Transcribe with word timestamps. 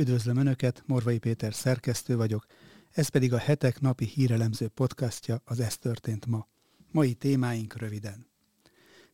Üdvözlöm 0.00 0.36
Önöket, 0.36 0.82
Morvai 0.86 1.18
Péter 1.18 1.54
szerkesztő 1.54 2.16
vagyok, 2.16 2.46
ez 2.90 3.08
pedig 3.08 3.32
a 3.32 3.38
hetek 3.38 3.80
napi 3.80 4.04
hírelemző 4.04 4.68
podcastja, 4.68 5.42
az 5.44 5.60
Ez 5.60 5.76
történt 5.76 6.26
ma. 6.26 6.46
Mai 6.90 7.14
témáink 7.14 7.76
röviden. 7.76 8.26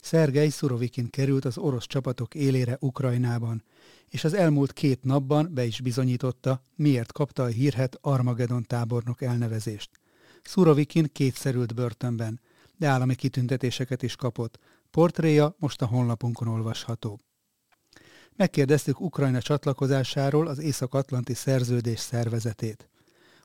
Szergej 0.00 0.48
Szurovikin 0.48 1.10
került 1.10 1.44
az 1.44 1.58
orosz 1.58 1.86
csapatok 1.86 2.34
élére 2.34 2.76
Ukrajnában, 2.80 3.62
és 4.08 4.24
az 4.24 4.34
elmúlt 4.34 4.72
két 4.72 5.02
napban 5.02 5.54
be 5.54 5.64
is 5.64 5.80
bizonyította, 5.80 6.62
miért 6.74 7.12
kapta 7.12 7.42
a 7.42 7.46
hírhet 7.46 7.98
Armageddon 8.00 8.62
tábornok 8.62 9.22
elnevezést. 9.22 9.90
Szurovikin 10.42 11.08
kétszerült 11.12 11.74
börtönben, 11.74 12.40
de 12.76 12.86
állami 12.86 13.14
kitüntetéseket 13.14 14.02
is 14.02 14.16
kapott. 14.16 14.58
Portréja 14.90 15.54
most 15.58 15.82
a 15.82 15.86
honlapunkon 15.86 16.48
olvasható. 16.48 17.20
Megkérdeztük 18.36 19.00
Ukrajna 19.00 19.40
csatlakozásáról 19.40 20.46
az 20.46 20.58
Észak-Atlanti 20.58 21.34
Szerződés 21.34 22.00
szervezetét. 22.00 22.88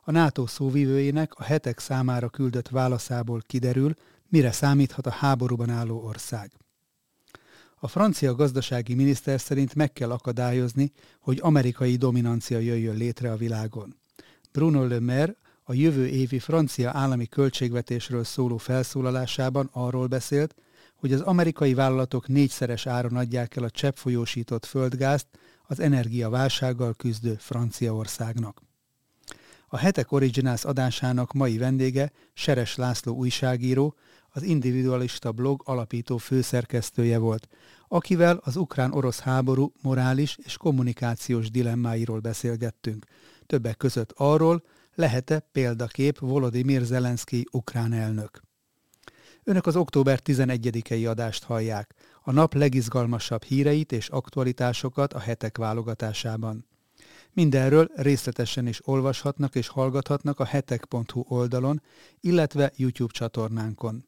A 0.02 0.12
NATO 0.12 0.48
szóvivőjének 0.48 1.34
a 1.34 1.44
hetek 1.44 1.80
számára 1.80 2.30
küldött 2.30 2.68
válaszából 2.70 3.42
kiderül, 3.48 3.94
mire 4.30 4.52
számíthat 4.52 5.06
a 5.06 5.12
háborúban 5.12 5.70
álló 5.70 6.04
ország. 6.04 6.52
A 7.80 7.88
francia 7.88 8.36
gazdasági 8.36 8.94
miniszter 8.94 9.40
szerint 9.40 9.76
meg 9.76 9.94
kell 9.94 10.12
akadályozni, 10.12 10.92
hogy 11.20 11.40
amerikai 11.42 11.96
dominancia 11.96 12.60
jöjjön 12.60 12.96
létre 12.96 13.32
a 13.32 13.38
világon. 13.38 13.96
Bruno 14.52 14.88
Le 14.88 15.00
Maire 15.00 15.36
a 15.64 15.74
jövő 15.74 16.08
évi 16.08 16.40
francia 16.40 16.92
állami 16.94 17.28
költségvetésről 17.28 18.24
szóló 18.24 18.58
felszólalásában 18.58 19.70
arról 19.72 20.08
beszélt, 20.08 20.56
hogy 21.02 21.14
az 21.14 21.22
amerikai 21.22 21.74
vállalatok 21.74 22.28
négyszeres 22.28 22.86
áron 22.86 23.16
adják 23.16 23.56
el 23.56 23.64
a 23.64 23.70
cseppfolyósított 23.70 24.66
földgázt 24.66 25.28
az 25.64 25.80
energiaválsággal 25.80 26.94
küzdő 26.94 27.36
Franciaországnak. 27.40 28.62
A 29.68 29.78
Hetek 29.78 30.12
Originals 30.12 30.64
adásának 30.64 31.34
mai 31.34 31.58
vendége 31.58 32.12
Seres 32.34 32.76
László 32.76 33.16
újságíró, 33.16 33.96
az 34.30 34.44
individualista 34.44 35.32
blog 35.32 35.62
alapító 35.66 36.18
főszerkesztője 36.18 37.18
volt, 37.18 37.48
akivel 37.88 38.40
az 38.44 38.56
ukrán-orosz 38.56 39.20
háború 39.20 39.74
morális 39.82 40.38
és 40.44 40.58
kommunikációs 40.58 41.52
dilemmáiról 41.52 42.20
beszélgettünk. 42.20 43.06
Többek 43.46 43.78
között 43.78 44.12
arról, 44.16 44.64
lehet-e 44.96 45.40
példakép 45.40 46.20
Volodymyr 46.20 46.82
Zelenszky 46.82 47.46
ukrán 47.52 47.94
elnök. 47.94 48.42
Önök 49.44 49.66
az 49.66 49.76
október 49.76 50.20
11-i 50.24 51.10
adást 51.10 51.44
hallják, 51.44 51.96
a 52.24 52.32
nap 52.32 52.54
legizgalmasabb 52.54 53.44
híreit 53.44 53.92
és 53.92 54.10
aktualitásokat 54.10 55.14
a 55.14 55.20
hetek 55.20 55.58
válogatásában. 55.58 56.66
Mindenről 57.34 57.92
részletesen 57.96 58.68
is 58.68 58.88
olvashatnak 58.88 59.56
és 59.56 59.68
hallgathatnak 59.68 60.40
a 60.40 60.46
hetek.hu 60.46 61.24
oldalon, 61.28 61.82
illetve 62.20 62.72
YouTube 62.76 63.14
csatornánkon. 63.14 64.06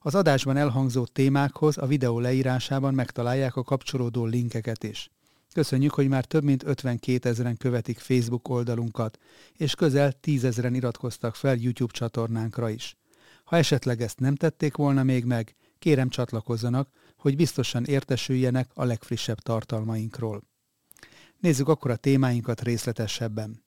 Az 0.00 0.14
adásban 0.14 0.56
elhangzott 0.56 1.14
témákhoz 1.14 1.78
a 1.78 1.86
videó 1.86 2.18
leírásában 2.18 2.94
megtalálják 2.94 3.56
a 3.56 3.62
kapcsolódó 3.62 4.24
linkeket 4.24 4.84
is. 4.84 5.10
Köszönjük, 5.52 5.94
hogy 5.94 6.08
már 6.08 6.24
több 6.24 6.44
mint 6.44 6.64
52 6.64 7.28
ezeren 7.28 7.56
követik 7.56 7.98
Facebook 7.98 8.48
oldalunkat, 8.48 9.18
és 9.52 9.74
közel 9.74 10.12
10 10.12 10.44
ezeren 10.44 10.74
iratkoztak 10.74 11.34
fel 11.34 11.56
YouTube 11.56 11.92
csatornánkra 11.92 12.70
is. 12.70 12.96
Ha 13.44 13.56
esetleg 13.56 14.00
ezt 14.00 14.18
nem 14.18 14.34
tették 14.34 14.76
volna 14.76 15.02
még 15.02 15.24
meg, 15.24 15.54
kérem 15.78 16.08
csatlakozzanak, 16.08 16.88
hogy 17.16 17.36
biztosan 17.36 17.84
értesüljenek 17.84 18.70
a 18.74 18.84
legfrissebb 18.84 19.38
tartalmainkról. 19.38 20.42
Nézzük 21.40 21.68
akkor 21.68 21.90
a 21.90 21.96
témáinkat 21.96 22.62
részletesebben. 22.62 23.62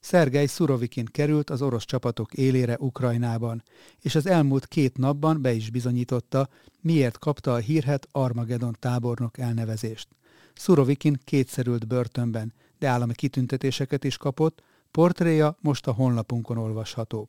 Szergej 0.00 0.46
Szurovikin 0.46 1.04
került 1.04 1.50
az 1.50 1.62
orosz 1.62 1.84
csapatok 1.84 2.32
élére 2.32 2.76
Ukrajnában, 2.78 3.62
és 4.00 4.14
az 4.14 4.26
elmúlt 4.26 4.66
két 4.66 4.96
napban 4.96 5.42
be 5.42 5.52
is 5.52 5.70
bizonyította, 5.70 6.48
miért 6.80 7.18
kapta 7.18 7.54
a 7.54 7.58
hírhet 7.58 8.08
Armageddon 8.12 8.76
tábornok 8.78 9.38
elnevezést. 9.38 10.08
Szurovikin 10.54 11.20
kétszerült 11.24 11.86
börtönben, 11.86 12.52
de 12.78 12.88
állami 12.88 13.14
kitüntetéseket 13.14 14.04
is 14.04 14.16
kapott, 14.16 14.62
portréja 14.90 15.56
most 15.60 15.86
a 15.86 15.92
honlapunkon 15.92 16.56
olvasható. 16.56 17.28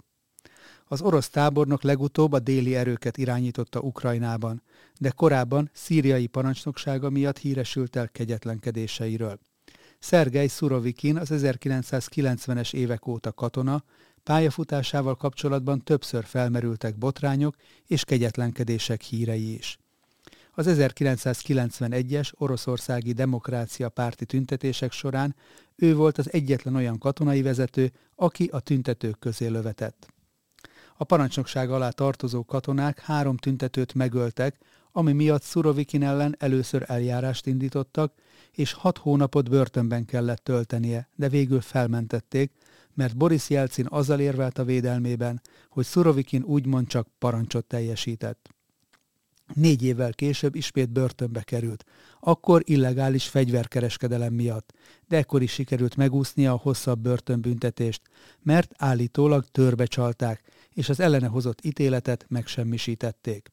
Az 0.92 1.02
orosz 1.02 1.30
tábornok 1.30 1.84
legutóbb 1.84 2.34
a 2.34 2.40
déli 2.40 2.76
erőket 2.76 3.18
irányította 3.18 3.80
Ukrajnában, 3.80 4.62
de 5.00 5.10
korábban 5.10 5.70
szíriai 5.74 6.28
parancsnoksága 6.28 7.10
miatt 7.10 7.38
híresült 7.38 7.96
el 7.96 8.10
kegyetlenkedéseiről. 8.10 9.40
Szergej 10.00 10.48
Szurovikin 10.48 11.18
az 11.18 11.30
1990-es 11.32 12.74
évek 12.74 13.08
óta 13.08 13.32
katona, 13.32 13.84
pályafutásával 14.24 15.16
kapcsolatban 15.16 15.84
többször 15.84 16.26
felmerültek 16.26 16.98
botrányok 16.98 17.56
és 17.88 18.04
kegyetlenkedések 18.04 19.02
hírei 19.02 19.54
is. 19.54 19.78
Az 20.52 20.66
1991-es 20.70 22.32
oroszországi 22.38 23.12
demokrácia 23.12 23.90
párti 23.90 24.26
tüntetések 24.26 24.92
során 24.92 25.36
ő 25.76 25.96
volt 25.96 26.18
az 26.18 26.34
egyetlen 26.34 26.76
olyan 26.76 26.98
katonai 26.98 27.42
vezető, 27.42 27.92
aki 28.16 28.50
a 28.52 28.60
tüntetők 28.60 29.20
közé 29.20 29.48
lövetett. 29.48 30.08
A 31.02 31.04
parancsnokság 31.04 31.72
alá 31.72 31.90
tartozó 31.90 32.46
katonák 32.46 33.00
három 33.00 33.38
tüntetőt 33.38 33.94
megöltek, 33.94 34.58
ami 34.92 35.12
miatt 35.12 35.42
Szurovikin 35.42 36.04
ellen 36.04 36.36
először 36.40 36.84
eljárást 36.88 37.46
indítottak, 37.46 38.14
és 38.52 38.74
hat 38.74 38.98
hónapot 38.98 39.50
börtönben 39.50 40.06
kellett 40.06 40.44
töltenie, 40.44 41.10
de 41.16 41.30
végül 41.30 41.62
felmentették, 41.62 42.52
mert 42.94 43.18
Boris 43.18 43.50
Jelcin 43.50 43.86
azzal 43.90 44.20
érvelt 44.20 44.58
a 44.58 44.64
védelmében, 44.64 45.42
hogy 45.70 45.86
Szurovikin 45.86 46.44
úgymond 46.44 46.88
csak 46.88 47.08
parancsot 47.20 47.66
teljesített. 47.66 48.50
Négy 49.54 49.84
évvel 49.84 50.14
később 50.14 50.56
ismét 50.56 50.90
börtönbe 50.90 51.42
került, 51.42 51.86
akkor 52.20 52.62
illegális 52.66 53.28
fegyverkereskedelem 53.28 54.34
miatt, 54.34 54.74
de 55.08 55.18
ekkor 55.18 55.42
is 55.42 55.52
sikerült 55.52 55.96
megúsznia 55.96 56.52
a 56.52 56.60
hosszabb 56.62 57.00
börtönbüntetést, 57.00 58.02
mert 58.42 58.72
állítólag 58.78 59.46
törbe 59.52 59.86
csalták, 59.86 60.42
és 60.74 60.90
az 60.90 61.00
ellene 61.00 61.28
hozott 61.28 61.66
ítéletet 61.66 62.26
megsemmisítették. 62.30 63.52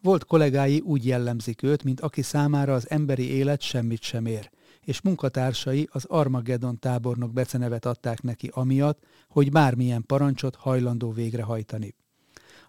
Volt 0.00 0.24
kollégái 0.24 0.80
úgy 0.80 1.06
jellemzik 1.06 1.62
őt, 1.62 1.84
mint 1.84 2.00
aki 2.00 2.22
számára 2.22 2.74
az 2.74 2.90
emberi 2.90 3.30
élet 3.30 3.60
semmit 3.60 4.02
sem 4.02 4.26
ér, 4.26 4.50
és 4.80 5.00
munkatársai 5.00 5.88
az 5.92 6.04
Armageddon 6.04 6.78
tábornok 6.78 7.32
becenevet 7.32 7.86
adták 7.86 8.22
neki 8.22 8.50
amiatt, 8.52 9.04
hogy 9.28 9.50
bármilyen 9.50 10.06
parancsot 10.06 10.54
hajlandó 10.54 11.12
végrehajtani. 11.12 11.94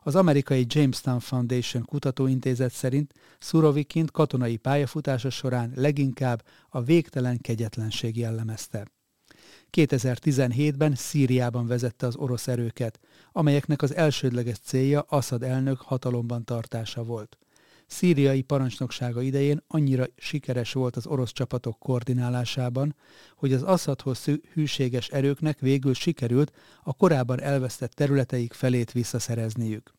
Az 0.04 0.16
amerikai 0.16 0.66
Jamestown 0.68 1.20
Foundation 1.20 1.86
kutatóintézet 1.86 2.72
szerint 2.72 3.14
Szurovikint 3.40 4.12
katonai 4.12 4.58
pályafutása 4.58 5.30
során 5.30 5.72
leginkább 5.76 6.44
a 6.70 6.82
végtelen 6.82 7.38
kegyetlenség 7.42 8.18
jellemezte. 8.18 8.88
2017-ben 9.76 10.96
Szíriában 10.96 11.68
vezette 11.68 12.08
az 12.08 12.16
orosz 12.16 12.48
erőket, 12.48 13.00
amelyeknek 13.32 13.82
az 13.82 13.96
elsődleges 13.96 14.58
célja 14.58 15.02
Assad 15.02 15.44
elnök 15.44 15.82
hatalomban 15.82 16.44
tartása 16.44 17.04
volt. 17.04 17.38
Szíriai 17.88 18.42
parancsnoksága 18.42 19.22
idején 19.22 19.64
annyira 19.68 20.06
sikeres 20.18 20.74
volt 20.74 20.96
az 20.96 21.08
orosz 21.08 21.32
csapatok 21.32 21.80
koordinálásában, 21.80 22.96
hogy 23.36 23.54
az 23.54 23.64
Assadhoz 23.64 24.26
hűséges 24.54 25.08
erőknek 25.08 25.60
végül 25.60 25.94
sikerült 25.94 26.52
a 26.84 26.94
korábban 26.94 27.42
elvesztett 27.42 27.92
területeik 27.92 28.54
felét 28.54 28.92
visszaszerezniük. 28.92 29.94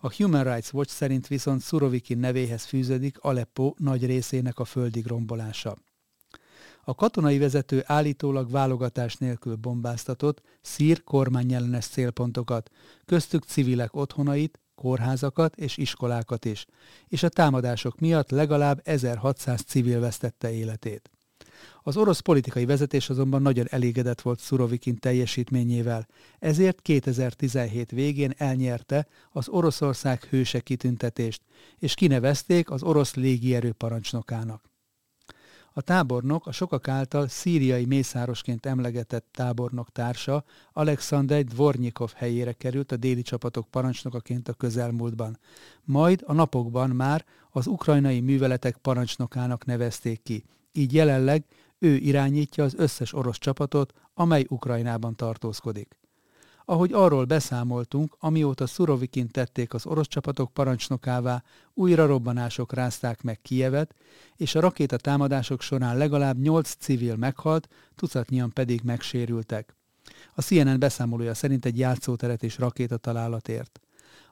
A 0.00 0.14
Human 0.14 0.44
Rights 0.44 0.72
Watch 0.72 0.92
szerint 0.92 1.26
viszont 1.26 1.60
Szurovikin 1.60 2.18
nevéhez 2.18 2.64
fűződik 2.64 3.18
Aleppo 3.18 3.74
nagy 3.76 4.06
részének 4.06 4.58
a 4.58 4.64
földig 4.64 5.06
rombolása. 5.06 5.76
A 6.88 6.94
katonai 6.94 7.38
vezető 7.38 7.82
állítólag 7.86 8.50
válogatás 8.50 9.16
nélkül 9.16 9.56
bombáztatott 9.56 10.42
szír 10.60 11.04
kormányellenes 11.04 11.86
célpontokat, 11.86 12.70
köztük 13.04 13.42
civilek 13.42 13.94
otthonait, 13.94 14.60
kórházakat 14.74 15.56
és 15.56 15.76
iskolákat 15.76 16.44
is, 16.44 16.66
és 17.08 17.22
a 17.22 17.28
támadások 17.28 17.98
miatt 17.98 18.30
legalább 18.30 18.80
1600 18.84 19.62
civil 19.62 20.00
vesztette 20.00 20.52
életét. 20.52 21.10
Az 21.82 21.96
orosz 21.96 22.20
politikai 22.20 22.64
vezetés 22.64 23.10
azonban 23.10 23.42
nagyon 23.42 23.66
elégedett 23.70 24.20
volt 24.20 24.40
Szurovikin 24.40 24.98
teljesítményével, 24.98 26.06
ezért 26.38 26.82
2017 26.82 27.90
végén 27.90 28.32
elnyerte 28.36 29.06
az 29.32 29.48
Oroszország 29.48 30.24
hőse 30.24 30.60
kitüntetést, 30.60 31.42
és 31.78 31.94
kinevezték 31.94 32.70
az 32.70 32.82
orosz 32.82 33.14
légierő 33.14 33.72
parancsnokának. 33.72 34.74
A 35.78 35.80
tábornok 35.80 36.46
a 36.46 36.52
sokak 36.52 36.88
által 36.88 37.28
szíriai 37.28 37.84
mészárosként 37.84 38.66
emlegetett 38.66 39.26
tábornok 39.30 39.92
társa 39.92 40.44
Alexander 40.72 41.44
Dvornyikov 41.44 42.12
helyére 42.14 42.52
került 42.52 42.92
a 42.92 42.96
déli 42.96 43.22
csapatok 43.22 43.68
parancsnokaként 43.68 44.48
a 44.48 44.52
közelmúltban. 44.52 45.38
Majd 45.84 46.22
a 46.26 46.32
napokban 46.32 46.90
már 46.90 47.24
az 47.50 47.66
ukrajnai 47.66 48.20
műveletek 48.20 48.76
parancsnokának 48.76 49.64
nevezték 49.64 50.22
ki. 50.22 50.44
Így 50.72 50.94
jelenleg 50.94 51.44
ő 51.78 51.96
irányítja 51.96 52.64
az 52.64 52.74
összes 52.76 53.12
orosz 53.12 53.38
csapatot, 53.38 53.92
amely 54.14 54.46
Ukrajnában 54.48 55.16
tartózkodik. 55.16 55.96
Ahogy 56.68 56.92
arról 56.92 57.24
beszámoltunk, 57.24 58.16
amióta 58.18 58.66
Szurovikin 58.66 59.28
tették 59.28 59.74
az 59.74 59.86
orosz 59.86 60.06
csapatok 60.06 60.52
parancsnokává, 60.52 61.42
újra 61.74 62.06
robbanások 62.06 62.72
rázták 62.72 63.22
meg 63.22 63.40
Kijevet, 63.42 63.94
és 64.36 64.54
a 64.54 64.60
rakéta 64.60 64.96
támadások 64.96 65.60
során 65.60 65.96
legalább 65.96 66.38
nyolc 66.38 66.74
civil 66.78 67.16
meghalt, 67.16 67.68
tucatnyian 67.94 68.52
pedig 68.52 68.80
megsérültek. 68.84 69.76
A 70.34 70.42
CNN 70.42 70.78
beszámolója 70.78 71.34
szerint 71.34 71.64
egy 71.64 71.78
játszóteret 71.78 72.42
és 72.42 72.58
rakétatalálat 72.58 73.48
ért. 73.48 73.80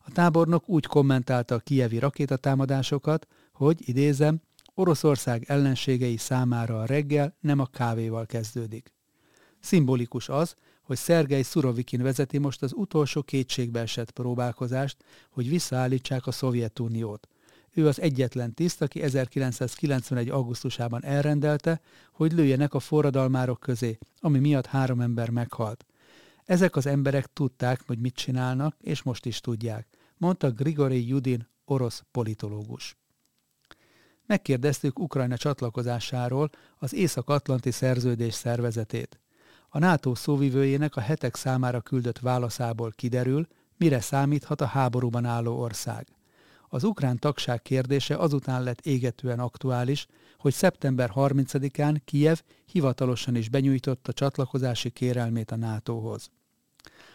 A 0.05 0.11
tábornok 0.11 0.69
úgy 0.69 0.87
kommentálta 0.87 1.55
a 1.55 1.59
kijevi 1.59 1.99
rakétatámadásokat, 1.99 3.27
hogy, 3.53 3.89
idézem, 3.89 4.41
Oroszország 4.75 5.45
ellenségei 5.47 6.17
számára 6.17 6.81
a 6.81 6.87
reggel 6.87 7.37
nem 7.41 7.59
a 7.59 7.67
kávéval 7.67 8.27
kezdődik. 8.27 8.93
Szimbolikus 9.61 10.29
az, 10.29 10.55
hogy 10.85 10.97
Szergei 10.97 11.43
Szurovikin 11.43 12.03
vezeti 12.03 12.39
most 12.39 12.63
az 12.63 12.73
utolsó 12.75 13.23
kétségbe 13.23 13.81
esett 13.81 14.11
próbálkozást, 14.11 14.97
hogy 15.31 15.49
visszaállítsák 15.49 16.27
a 16.27 16.33
Szovjetuniót. 16.33 17.29
Ő 17.75 17.87
az 17.87 18.01
egyetlen 18.01 18.55
tiszt, 18.55 18.83
aki 18.83 19.03
1991. 19.03 20.29
augusztusában 20.29 21.05
elrendelte, 21.05 21.81
hogy 22.13 22.33
lőjenek 22.33 22.75
a 22.75 22.81
forradalmárok 22.81 23.61
közé, 23.61 23.99
ami 24.21 24.39
miatt 24.39 24.67
három 24.67 25.01
ember 25.01 25.31
meghalt. 25.31 25.85
Ezek 26.45 26.77
az 26.77 26.87
emberek 26.87 27.33
tudták, 27.33 27.81
hogy 27.87 27.99
mit 27.99 28.15
csinálnak, 28.15 28.77
és 28.81 29.03
most 29.03 29.27
is 29.27 29.41
tudják, 29.41 29.87
mondta 30.17 30.51
Grigori 30.51 31.09
Judin, 31.09 31.49
orosz 31.65 32.05
politológus. 32.11 32.97
Megkérdeztük 34.27 34.99
Ukrajna 34.99 35.37
csatlakozásáról 35.37 36.51
az 36.79 36.95
Észak-Atlanti 36.95 37.71
Szerződés 37.71 38.35
szervezetét. 38.35 39.19
A 39.75 39.79
NATO 39.79 40.15
szóvivőjének 40.15 40.97
a 40.97 41.01
hetek 41.01 41.37
számára 41.37 41.81
küldött 41.81 42.19
válaszából 42.19 42.91
kiderül, 42.91 43.47
mire 43.77 44.01
számíthat 44.01 44.61
a 44.61 44.67
háborúban 44.67 45.25
álló 45.25 45.61
ország. 45.61 46.07
Az 46.69 46.85
ukrán 46.85 47.19
tagság 47.19 47.63
kérdése 47.63 48.17
azután 48.17 48.63
lett 48.63 48.81
égetően 48.81 49.39
aktuális, 49.39 50.07
hogy 50.39 50.53
szeptember 50.53 51.11
30-án 51.15 51.97
Kijev 52.05 52.39
hivatalosan 52.65 53.37
is 53.37 53.49
benyújtotta 53.49 54.13
csatlakozási 54.13 54.91
kérelmét 54.91 55.51
a 55.51 55.57
NATO-hoz. 55.57 56.31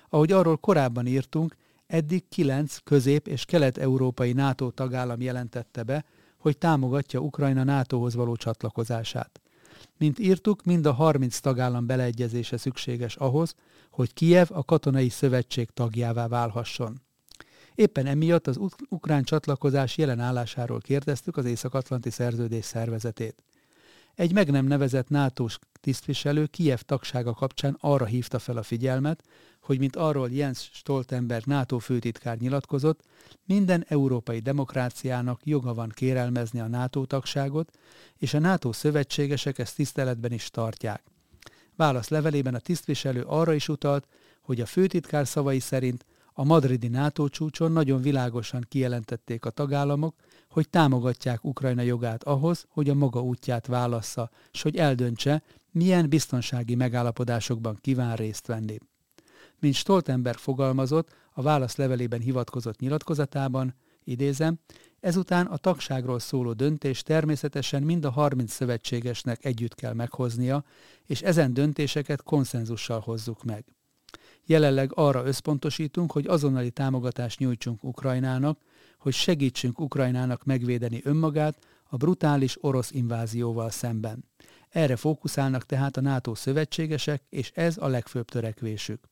Ahogy 0.09 0.31
arról 0.31 0.57
korábban 0.57 1.05
írtunk, 1.05 1.55
eddig 1.87 2.27
kilenc 2.29 2.77
közép- 2.77 3.27
és 3.27 3.45
kelet-európai 3.45 4.33
NATO 4.33 4.69
tagállam 4.69 5.21
jelentette 5.21 5.83
be, 5.83 6.05
hogy 6.37 6.57
támogatja 6.57 7.19
Ukrajna 7.19 7.63
NATO-hoz 7.63 8.15
való 8.15 8.35
csatlakozását. 8.35 9.41
Mint 9.97 10.19
írtuk, 10.19 10.63
mind 10.63 10.85
a 10.85 10.93
30 10.93 11.39
tagállam 11.39 11.85
beleegyezése 11.85 12.57
szükséges 12.57 13.15
ahhoz, 13.15 13.55
hogy 13.91 14.13
Kijev 14.13 14.47
a 14.51 14.63
katonai 14.63 15.09
szövetség 15.09 15.69
tagjává 15.69 16.27
válhasson. 16.27 17.01
Éppen 17.75 18.05
emiatt 18.05 18.47
az 18.47 18.59
ukrán 18.89 19.23
csatlakozás 19.23 19.97
jelen 19.97 20.19
állásáról 20.19 20.79
kérdeztük 20.79 21.37
az 21.37 21.45
Észak-Atlanti 21.45 22.09
Szerződés 22.09 22.65
szervezetét. 22.65 23.43
Egy 24.19 24.33
meg 24.33 24.51
nem 24.51 24.65
nevezett 24.65 25.09
nato 25.09 25.45
tisztviselő 25.81 26.45
Kijev 26.45 26.79
tagsága 26.79 27.33
kapcsán 27.33 27.77
arra 27.79 28.05
hívta 28.05 28.39
fel 28.39 28.57
a 28.57 28.63
figyelmet, 28.63 29.23
hogy 29.61 29.79
mint 29.79 29.95
arról 29.95 30.29
Jens 30.31 30.69
Stoltenberg 30.73 31.45
NATO 31.45 31.77
főtitkár 31.77 32.37
nyilatkozott, 32.37 33.01
minden 33.45 33.85
európai 33.87 34.39
demokráciának 34.39 35.41
joga 35.43 35.73
van 35.73 35.89
kérelmezni 35.93 36.59
a 36.59 36.67
NATO 36.67 37.05
tagságot, 37.05 37.77
és 38.17 38.33
a 38.33 38.39
NATO 38.39 38.71
szövetségesek 38.71 39.59
ezt 39.59 39.75
tiszteletben 39.75 40.31
is 40.31 40.49
tartják. 40.49 41.03
Válasz 41.75 42.09
levelében 42.09 42.55
a 42.55 42.59
tisztviselő 42.59 43.21
arra 43.21 43.53
is 43.53 43.67
utalt, 43.67 44.07
hogy 44.41 44.61
a 44.61 44.65
főtitkár 44.65 45.27
szavai 45.27 45.59
szerint 45.59 46.05
a 46.33 46.43
madridi 46.43 46.87
NATO 46.87 47.27
csúcson 47.29 47.71
nagyon 47.71 48.01
világosan 48.01 48.65
kijelentették 48.69 49.45
a 49.45 49.49
tagállamok, 49.49 50.15
hogy 50.59 50.69
támogatják 50.69 51.43
Ukrajna 51.43 51.81
jogát 51.81 52.23
ahhoz, 52.23 52.65
hogy 52.69 52.89
a 52.89 52.93
maga 52.93 53.21
útját 53.21 53.67
válassza, 53.67 54.29
és 54.51 54.61
hogy 54.61 54.75
eldöntse, 54.75 55.43
milyen 55.71 56.09
biztonsági 56.09 56.75
megállapodásokban 56.75 57.77
kíván 57.81 58.15
részt 58.15 58.47
venni. 58.47 58.77
Mint 59.59 59.73
Stoltenberg 59.73 60.37
fogalmazott, 60.37 61.09
a 61.33 61.41
válasz 61.41 61.75
levelében 61.75 62.19
hivatkozott 62.19 62.79
nyilatkozatában, 62.79 63.75
idézem, 64.03 64.59
ezután 64.99 65.45
a 65.45 65.57
tagságról 65.57 66.19
szóló 66.19 66.53
döntés 66.53 67.01
természetesen 67.01 67.83
mind 67.83 68.05
a 68.05 68.09
30 68.09 68.53
szövetségesnek 68.53 69.45
együtt 69.45 69.75
kell 69.75 69.93
meghoznia, 69.93 70.63
és 71.05 71.21
ezen 71.21 71.53
döntéseket 71.53 72.23
konszenzussal 72.23 72.99
hozzuk 72.99 73.43
meg. 73.43 73.65
Jelenleg 74.45 74.91
arra 74.93 75.25
összpontosítunk, 75.25 76.11
hogy 76.11 76.27
azonnali 76.27 76.71
támogatást 76.71 77.39
nyújtsunk 77.39 77.83
Ukrajnának, 77.83 78.59
hogy 78.99 79.13
segítsünk 79.13 79.79
Ukrajnának 79.79 80.43
megvédeni 80.43 81.01
önmagát 81.03 81.57
a 81.83 81.97
brutális 81.97 82.57
orosz 82.61 82.91
invázióval 82.91 83.69
szemben. 83.69 84.23
Erre 84.69 84.95
fókuszálnak 84.95 85.65
tehát 85.65 85.97
a 85.97 86.01
NATO 86.01 86.35
szövetségesek, 86.35 87.23
és 87.29 87.51
ez 87.53 87.77
a 87.77 87.87
legfőbb 87.87 88.29
törekvésük. 88.29 89.09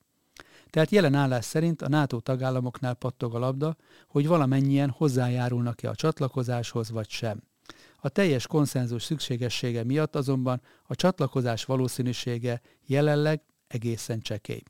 Tehát 0.69 0.91
jelen 0.91 1.13
állás 1.13 1.45
szerint 1.45 1.81
a 1.81 1.89
NATO 1.89 2.19
tagállamoknál 2.19 2.93
pattog 2.93 3.35
a 3.35 3.39
labda, 3.39 3.75
hogy 4.07 4.27
valamennyien 4.27 4.89
hozzájárulnak-e 4.89 5.89
a 5.89 5.95
csatlakozáshoz 5.95 6.89
vagy 6.89 7.09
sem. 7.09 7.41
A 7.99 8.09
teljes 8.09 8.47
konszenzus 8.47 9.03
szükségessége 9.03 9.83
miatt 9.83 10.15
azonban 10.15 10.61
a 10.83 10.95
csatlakozás 10.95 11.65
valószínűsége 11.65 12.61
jelenleg 12.85 13.41
egészen 13.67 14.19
csekély. 14.19 14.63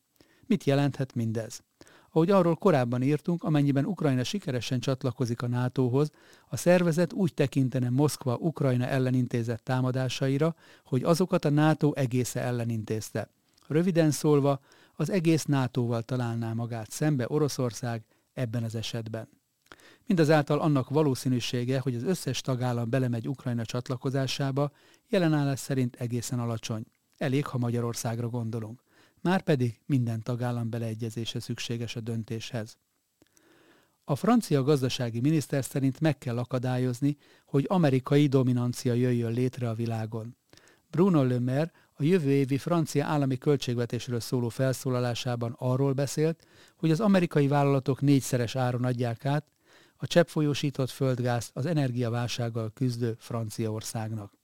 Mit 0.46 0.64
jelenthet 0.64 1.16
mindez? 1.16 1.64
Ahogy 2.12 2.32
arról 2.32 2.56
korábban 2.56 3.02
írtunk, 3.02 3.44
amennyiben 3.44 3.86
Ukrajna 3.86 4.24
sikeresen 4.24 4.80
csatlakozik 4.80 5.42
a 5.42 5.48
NATO-hoz, 5.48 6.12
a 6.48 6.58
szervezet 6.58 7.14
úgy 7.14 7.34
tekintene 7.34 7.90
Moszkva 7.90 8.36
Ukrajna 8.36 8.86
ellen 8.86 9.14
intézett 9.14 9.64
támadásaira, 9.64 10.56
hogy 10.86 11.04
azokat 11.04 11.46
a 11.46 11.50
NATO 11.50 11.92
egésze 11.92 12.42
ellen 12.42 12.70
intézte. 12.70 13.30
Röviden 13.68 14.12
szólva, 14.12 14.60
az 14.96 15.10
egész 15.10 15.46
NATO-val 15.46 16.02
találná 16.02 16.54
magát 16.54 16.92
szembe 16.92 17.26
Oroszország 17.28 18.04
ebben 18.34 18.64
az 18.64 18.76
esetben. 18.76 19.28
Mindazáltal 20.06 20.60
annak 20.60 20.90
valószínűsége, 20.90 21.80
hogy 21.80 21.96
az 21.96 22.04
összes 22.04 22.42
tagállam 22.42 22.90
belemegy 22.90 23.28
Ukrajna 23.28 23.66
csatlakozásába, 23.66 24.72
jelenállás 25.10 25.60
szerint 25.60 25.96
egészen 25.96 26.40
alacsony. 26.40 26.86
Elég, 27.18 27.46
ha 27.46 27.58
Magyarországra 27.58 28.28
gondolunk. 28.30 28.82
Márpedig 29.28 29.80
minden 29.86 30.24
tagállam 30.24 30.70
beleegyezése 30.70 31.40
szükséges 31.40 31.96
a 31.96 32.00
döntéshez. 32.00 32.78
A 34.04 34.16
francia 34.16 34.64
gazdasági 34.64 35.20
miniszter 35.20 35.66
szerint 35.66 36.00
meg 36.00 36.18
kell 36.18 36.38
akadályozni, 36.38 37.18
hogy 37.46 37.66
amerikai 37.68 38.28
dominancia 38.28 38.94
jöjjön 38.94 39.32
létre 39.32 39.70
a 39.70 39.74
világon. 39.74 40.38
Bruno 40.90 41.24
Le 41.24 41.40
Maire 41.40 41.72
a 41.94 42.04
jövő 42.04 42.30
évi 42.30 42.58
francia 42.58 43.06
állami 43.06 43.38
költségvetésről 43.38 44.20
szóló 44.20 44.50
felszólalásában 44.50 45.56
arról 45.58 45.94
beszélt, 45.94 46.48
hogy 46.76 46.92
az 46.92 47.00
amerikai 47.00 47.48
vállalatok 47.48 48.02
négyszeres 48.02 48.56
áron 48.56 48.84
adják 48.84 49.26
át 49.26 49.46
a 49.98 50.08
cseppfolyósított 50.08 50.90
földgázt 50.90 51.52
az 51.54 51.66
energiaválsággal 51.66 52.72
küzdő 52.74 53.16
Franciaországnak. 53.20 54.37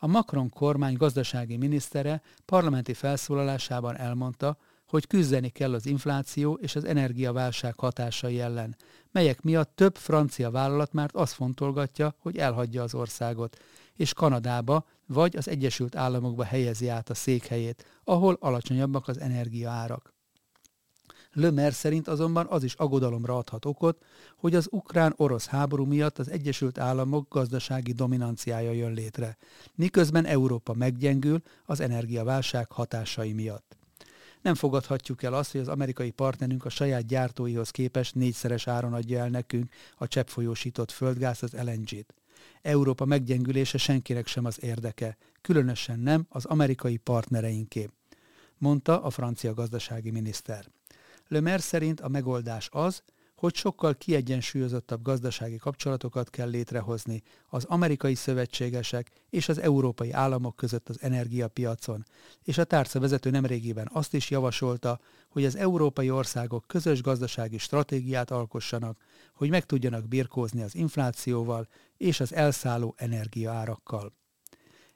A 0.00 0.06
Macron 0.06 0.48
kormány 0.48 0.94
gazdasági 0.94 1.56
minisztere 1.56 2.22
parlamenti 2.44 2.94
felszólalásában 2.94 3.96
elmondta, 3.96 4.56
hogy 4.88 5.06
küzdeni 5.06 5.48
kell 5.48 5.74
az 5.74 5.86
infláció 5.86 6.54
és 6.54 6.76
az 6.76 6.84
energiaválság 6.84 7.74
hatásai 7.78 8.40
ellen, 8.40 8.76
melyek 9.12 9.42
miatt 9.42 9.76
több 9.76 9.96
francia 9.96 10.50
vállalat 10.50 10.92
már 10.92 11.10
azt 11.12 11.32
fontolgatja, 11.32 12.14
hogy 12.18 12.36
elhagyja 12.36 12.82
az 12.82 12.94
országot, 12.94 13.56
és 13.94 14.14
Kanadába 14.14 14.86
vagy 15.06 15.36
az 15.36 15.48
Egyesült 15.48 15.96
Államokba 15.96 16.44
helyezi 16.44 16.88
át 16.88 17.10
a 17.10 17.14
székhelyét, 17.14 18.00
ahol 18.04 18.36
alacsonyabbak 18.40 19.08
az 19.08 19.20
energiaárak. 19.20 20.17
Lömer 21.32 21.72
szerint 21.72 22.08
azonban 22.08 22.46
az 22.46 22.62
is 22.62 22.74
aggodalomra 22.74 23.36
adhat 23.36 23.64
okot, 23.64 24.04
hogy 24.36 24.54
az 24.54 24.68
ukrán-orosz 24.70 25.46
háború 25.46 25.84
miatt 25.84 26.18
az 26.18 26.30
Egyesült 26.30 26.78
Államok 26.78 27.28
gazdasági 27.28 27.92
dominanciája 27.92 28.72
jön 28.72 28.92
létre, 28.92 29.36
miközben 29.74 30.24
Európa 30.24 30.74
meggyengül 30.74 31.42
az 31.64 31.80
energiaválság 31.80 32.70
hatásai 32.70 33.32
miatt. 33.32 33.76
Nem 34.42 34.54
fogadhatjuk 34.54 35.22
el 35.22 35.34
azt, 35.34 35.52
hogy 35.52 35.60
az 35.60 35.68
amerikai 35.68 36.10
partnerünk 36.10 36.64
a 36.64 36.68
saját 36.68 37.06
gyártóihoz 37.06 37.70
képest 37.70 38.14
négyszeres 38.14 38.66
áron 38.66 38.92
adja 38.92 39.18
el 39.18 39.28
nekünk 39.28 39.72
a 39.96 40.06
cseppfolyósított 40.06 40.90
földgáz 40.90 41.42
az 41.42 41.52
LNG-t. 41.52 42.14
Európa 42.62 43.04
meggyengülése 43.04 43.78
senkinek 43.78 44.26
sem 44.26 44.44
az 44.44 44.62
érdeke, 44.62 45.16
különösen 45.40 45.98
nem 45.98 46.26
az 46.28 46.44
amerikai 46.44 46.96
partnereinké, 46.96 47.88
mondta 48.58 49.02
a 49.02 49.10
francia 49.10 49.54
gazdasági 49.54 50.10
miniszter. 50.10 50.66
Maire 51.28 51.58
szerint 51.58 52.00
a 52.00 52.08
megoldás 52.08 52.68
az, 52.72 53.02
hogy 53.38 53.54
sokkal 53.54 53.94
kiegyensúlyozottabb 53.94 55.02
gazdasági 55.02 55.56
kapcsolatokat 55.56 56.30
kell 56.30 56.48
létrehozni 56.48 57.22
az 57.48 57.64
amerikai 57.64 58.14
szövetségesek 58.14 59.10
és 59.30 59.48
az 59.48 59.58
európai 59.58 60.12
államok 60.12 60.56
között 60.56 60.88
az 60.88 61.02
energiapiacon, 61.02 62.04
és 62.42 62.58
a 62.58 62.64
tárca 62.64 63.00
vezető 63.00 63.30
nemrégiben 63.30 63.90
azt 63.92 64.14
is 64.14 64.30
javasolta, 64.30 65.00
hogy 65.28 65.44
az 65.44 65.56
európai 65.56 66.10
országok 66.10 66.64
közös 66.66 67.02
gazdasági 67.02 67.58
stratégiát 67.58 68.30
alkossanak, 68.30 68.98
hogy 69.34 69.50
meg 69.50 69.66
tudjanak 69.66 70.08
birkózni 70.08 70.62
az 70.62 70.74
inflációval 70.74 71.68
és 71.96 72.20
az 72.20 72.32
elszálló 72.32 72.94
energiaárakkal. 72.96 74.12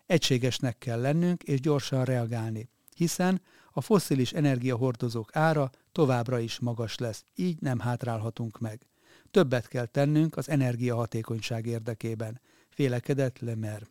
Egységesnek 0.07 0.79
kell 0.79 1.01
lennünk 1.01 1.43
és 1.43 1.61
gyorsan 1.61 2.05
reagálni, 2.05 2.69
hiszen 3.03 3.41
a 3.73 3.81
fosszilis 3.81 4.33
energiahordozók 4.33 5.37
ára 5.37 5.71
továbbra 5.93 6.39
is 6.39 6.59
magas 6.59 6.99
lesz, 6.99 7.25
így 7.35 7.61
nem 7.61 7.79
hátrálhatunk 7.79 8.59
meg. 8.59 8.87
Többet 9.31 9.69
kell 9.69 9.87
tennünk 9.87 10.37
az 10.37 10.49
energiahatékonyság 10.49 11.67
érdekében, 11.67 12.41
félekedett 12.69 13.39
Lemer. 13.39 13.83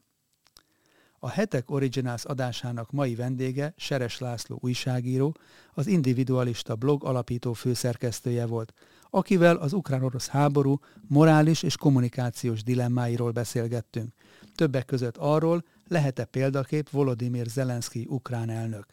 A 1.19 1.29
Hetek 1.29 1.71
Originals 1.71 2.25
adásának 2.25 2.91
mai 2.91 3.15
vendége 3.15 3.73
Seres 3.77 4.17
László 4.17 4.57
újságíró, 4.61 5.35
az 5.73 5.87
individualista 5.87 6.75
blog 6.75 7.03
alapító 7.03 7.53
főszerkesztője 7.53 8.45
volt, 8.45 8.73
akivel 9.09 9.55
az 9.55 9.73
ukrán-orosz 9.73 10.27
háború 10.27 10.79
morális 11.07 11.63
és 11.63 11.77
kommunikációs 11.77 12.63
dilemmáiról 12.63 13.31
beszélgettünk. 13.31 14.13
Többek 14.55 14.85
között 14.85 15.17
arról, 15.17 15.63
lehet-e 15.87 16.25
példakép 16.25 16.89
Volodymyr 16.89 17.45
Zelenszky 17.45 18.05
ukrán 18.09 18.49
elnök. 18.49 18.85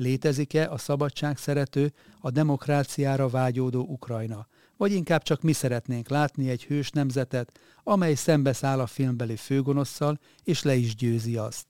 Létezik-e 0.00 0.70
a 0.70 0.78
szabadság 0.78 1.36
szerető, 1.36 1.92
a 2.20 2.30
demokráciára 2.30 3.28
vágyódó 3.28 3.80
Ukrajna? 3.80 4.46
Vagy 4.76 4.92
inkább 4.92 5.22
csak 5.22 5.42
mi 5.42 5.52
szeretnénk 5.52 6.08
látni 6.08 6.48
egy 6.48 6.64
hős 6.64 6.90
nemzetet, 6.90 7.58
amely 7.82 8.14
szembeszáll 8.14 8.80
a 8.80 8.86
filmbeli 8.86 9.36
főgonosszal, 9.36 10.18
és 10.44 10.62
le 10.62 10.74
is 10.74 10.94
győzi 10.94 11.36
azt. 11.36 11.66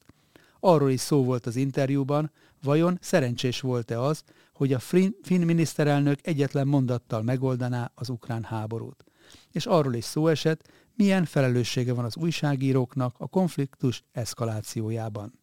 Arról 0.61 0.91
is 0.91 1.01
szó 1.01 1.25
volt 1.25 1.47
az 1.47 1.57
interjúban, 1.57 2.31
vajon 2.63 2.99
szerencsés 3.01 3.61
volt-e 3.61 4.01
az, 4.01 4.23
hogy 4.53 4.73
a 4.73 4.79
finn 4.79 5.13
miniszterelnök 5.23 6.19
egyetlen 6.23 6.67
mondattal 6.67 7.23
megoldaná 7.23 7.93
az 7.95 8.09
ukrán 8.09 8.43
háborút. 8.43 9.05
És 9.53 9.67
arról 9.67 9.95
is 9.95 10.05
szó 10.05 10.27
esett, 10.27 10.69
milyen 10.95 11.25
felelőssége 11.25 11.93
van 11.93 12.05
az 12.05 12.17
újságíróknak 12.17 13.15
a 13.19 13.29
konfliktus 13.29 14.05
eszkalációjában. 14.13 15.39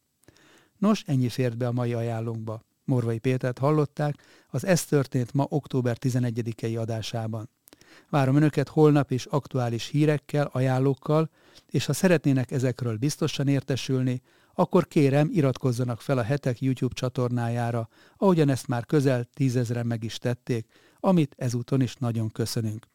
Nos, 0.77 1.03
ennyi 1.06 1.29
fért 1.29 1.58
be 1.58 1.67
a 1.67 1.72
mai 1.72 1.94
ajánlónkba. 1.94 2.65
Morvai 2.88 3.20
Pétert 3.20 3.58
hallották 3.58 4.15
az 4.50 4.65
Ez 4.65 4.86
történt 4.86 5.34
ma 5.34 5.46
október 5.50 5.98
11-i 6.00 6.79
adásában. 6.79 7.50
Várom 8.10 8.36
Önöket 8.36 8.67
holnap 8.67 9.12
is 9.12 9.25
aktuális 9.25 9.88
hírekkel, 9.88 10.50
ajánlókkal, 10.51 11.29
és 11.70 11.86
ha 11.86 11.94
szeretnének 11.94 12.51
ezekről 12.51 12.98
biztosan 12.98 13.48
értesülni, 13.48 14.22
akkor 14.53 14.88
kérem 14.88 15.29
iratkozzanak 15.32 16.01
fel 16.01 16.17
a 16.17 16.24
hetek 16.24 16.62
YouTube 16.62 16.94
csatornájára, 16.94 17.89
ahogyan 18.17 18.50
ezt 18.50 18.67
már 18.67 18.86
közel 18.86 19.24
tízezren 19.34 19.88
meg 19.88 20.03
is 20.03 20.17
tették, 20.17 20.67
amit 21.00 21.36
ezúton 21.38 21.82
is 21.82 21.96
nagyon 21.96 22.29
köszönünk. 22.29 22.86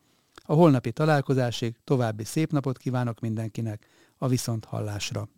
A 0.43 0.53
holnapi 0.53 0.93
találkozásig 0.93 1.77
további 1.85 2.25
szép 2.25 2.53
napot 2.53 2.79
kívánok 2.79 3.21
mindenkinek, 3.21 3.87
a 4.19 4.29
viszont 4.29 4.65
hallásra. 4.65 5.29